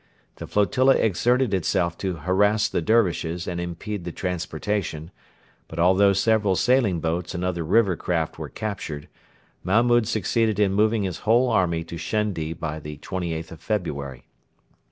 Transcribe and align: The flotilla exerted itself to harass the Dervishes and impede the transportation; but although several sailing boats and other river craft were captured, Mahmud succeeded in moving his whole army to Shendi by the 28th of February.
The 0.37 0.47
flotilla 0.47 0.95
exerted 0.95 1.53
itself 1.53 1.95
to 1.99 2.15
harass 2.15 2.67
the 2.67 2.81
Dervishes 2.81 3.47
and 3.47 3.61
impede 3.61 4.03
the 4.03 4.11
transportation; 4.11 5.11
but 5.67 5.77
although 5.77 6.11
several 6.13 6.55
sailing 6.55 6.99
boats 6.99 7.35
and 7.35 7.45
other 7.45 7.63
river 7.63 7.95
craft 7.95 8.39
were 8.39 8.49
captured, 8.49 9.07
Mahmud 9.63 10.07
succeeded 10.07 10.59
in 10.59 10.73
moving 10.73 11.03
his 11.03 11.19
whole 11.19 11.49
army 11.51 11.83
to 11.83 11.97
Shendi 11.99 12.51
by 12.53 12.79
the 12.79 12.97
28th 12.97 13.51
of 13.51 13.61
February. 13.61 14.23